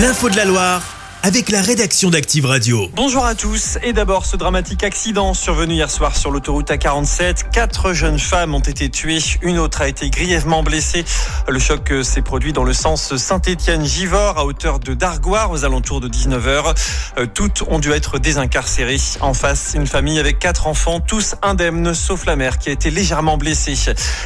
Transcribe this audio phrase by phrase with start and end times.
[0.00, 0.89] L'info de la Loire
[1.22, 2.88] avec la rédaction d'Active Radio.
[2.94, 3.78] Bonjour à tous.
[3.82, 7.50] Et d'abord, ce dramatique accident survenu hier soir sur l'autoroute A47.
[7.52, 9.18] Quatre jeunes femmes ont été tuées.
[9.42, 11.04] Une autre a été grièvement blessée.
[11.46, 16.08] Le choc s'est produit dans le sens Saint-Étienne-Givors à hauteur de Dargoire aux alentours de
[16.08, 16.74] 19h.
[17.18, 18.96] Euh, toutes ont dû être désincarcérées.
[19.20, 22.90] En face, une famille avec quatre enfants, tous indemnes, sauf la mère qui a été
[22.90, 23.74] légèrement blessée.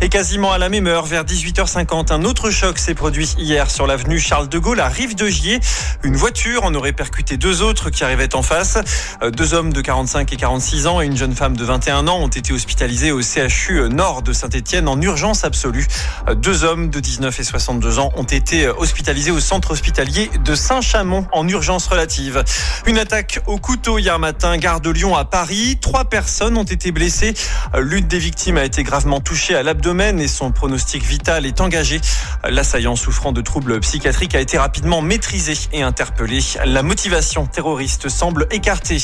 [0.00, 3.86] Et quasiment à la même heure, vers 18h50, un autre choc s'est produit hier sur
[3.86, 5.60] l'avenue Charles de Gaulle à Rive de Gier.
[6.02, 6.94] Une voiture en aurait
[7.36, 8.78] deux autres qui arrivaient en face.
[9.22, 12.18] Euh, deux hommes de 45 et 46 ans et une jeune femme de 21 ans
[12.18, 15.86] ont été hospitalisés au CHU nord de Saint-Etienne en urgence absolue.
[16.28, 20.54] Euh, deux hommes de 19 et 62 ans ont été hospitalisés au centre hospitalier de
[20.54, 22.42] Saint-Chamond en urgence relative.
[22.86, 25.78] Une attaque au couteau hier matin, gare de Lyon à Paris.
[25.80, 27.34] Trois personnes ont été blessées.
[27.74, 31.60] Euh, l'une des victimes a été gravement touchée à l'abdomen et son pronostic vital est
[31.60, 32.00] engagé.
[32.48, 38.46] L'assaillant souffrant de troubles psychiatriques a été rapidement maîtrisé et interpellé la motivation terroriste semble
[38.52, 38.98] écartée.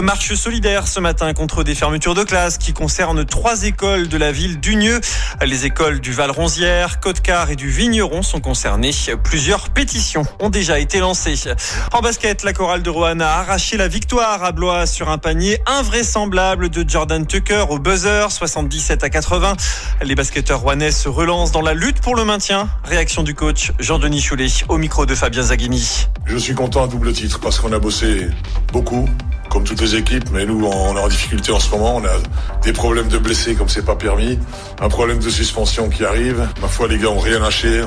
[0.00, 4.30] Marche solidaire ce matin contre des fermetures de classes qui concernent trois écoles de la
[4.30, 5.00] ville d'Unieux.
[5.44, 8.92] Les écoles du Val-Ronzière, Côte-Car et du Vigneron sont concernées.
[9.24, 11.34] Plusieurs pétitions ont déjà été lancées.
[11.92, 15.58] En basket, la chorale de Roanne a arraché la victoire à Blois sur un panier
[15.66, 19.54] invraisemblable de Jordan Tucker au buzzer, 77 à 80.
[20.02, 22.68] Les basketteurs rouennais se relancent dans la lutte pour le maintien.
[22.84, 26.06] Réaction du coach Jean-Denis Choulet au micro de Fabien Zaghini.
[26.24, 28.28] Je suis content double titre parce qu'on a bossé
[28.74, 29.08] beaucoup,
[29.48, 31.96] comme toutes les équipes, mais nous, on est en difficulté en ce moment.
[31.96, 34.38] On a des problèmes de blessés comme c'est pas permis,
[34.82, 36.46] un problème de suspension qui arrive.
[36.60, 37.82] Ma foi, les gars ont rien lâché.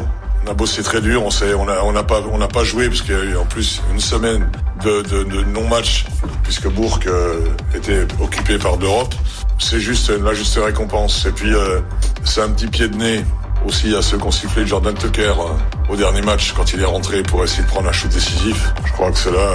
[0.46, 2.64] On a bossé très dur, on sait, on a, on n'a pas, on n'a pas
[2.64, 4.50] joué parce qu'il y a eu en plus une semaine
[4.84, 6.06] de non-match
[6.42, 7.40] puisque Bourg euh,
[7.76, 9.14] était occupé par d'Europe.
[9.60, 11.28] C'est juste la juste récompense.
[11.28, 11.82] Et puis euh,
[12.24, 13.24] c'est un petit pied de nez
[13.66, 16.86] aussi à ceux qui ont sifflé Jordan Tucker euh, au dernier match quand il est
[16.86, 18.74] rentré pour essayer de prendre un shoot décisif.
[18.86, 19.48] Je crois que là,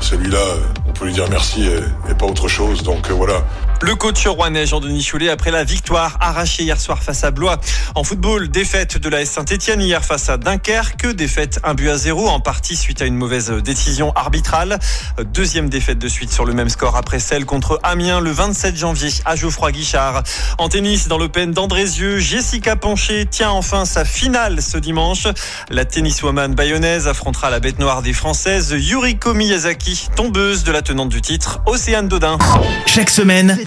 [0.00, 0.38] celui-là,
[0.86, 2.82] on peut lui dire merci et, et pas autre chose.
[2.82, 3.42] Donc voilà,
[3.80, 7.58] le coach rouennais Jean-Denis Choulet après la victoire arrachée hier soir face à Blois.
[7.94, 11.06] En football, défaite de la S Saint-Etienne hier face à Dunkerque.
[11.14, 14.78] Défaite un but à zéro en partie suite à une mauvaise décision arbitrale.
[15.32, 19.10] Deuxième défaite de suite sur le même score après celle contre Amiens le 27 janvier
[19.24, 20.22] à Geoffroy Guichard.
[20.58, 25.26] En tennis, dans l'Open d'Andrézieux, Jessica Pancher tient enfin sa finale ce dimanche.
[25.70, 31.10] La tenniswoman bayonnaise affrontera la bête noire des Françaises Yuriko Miyazaki, tombeuse de la tenante
[31.10, 32.38] du titre, Océane Dodin.
[32.86, 33.56] Chaque semaine,